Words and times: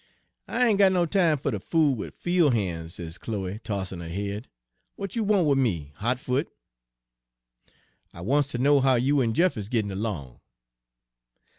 "'I 0.47 0.65
ain' 0.67 0.77
got 0.77 0.91
no 0.93 1.05
time 1.05 1.37
fer 1.37 1.51
ter 1.51 1.59
fool 1.59 1.93
wid 1.93 2.13
Page 2.17 2.37
214 2.39 2.39
fiel' 2.39 2.49
han's,' 2.73 2.95
sez 2.95 3.17
Chloe, 3.19 3.59
tossin' 3.63 3.99
her 3.99 4.09
head; 4.09 4.47
'w'at 4.97 5.15
you 5.15 5.23
want 5.23 5.45
wid 5.45 5.59
me, 5.59 5.91
Hot 5.97 6.17
Foot?'" 6.17 6.51
'I 8.15 8.21
wants 8.21 8.51
ter 8.51 8.57
know 8.57 8.79
how 8.79 8.95
you 8.95 9.21
en 9.21 9.35
Jeff 9.35 9.55
is 9.55 9.69
gittin' 9.69 9.91
'long.' 10.01 10.39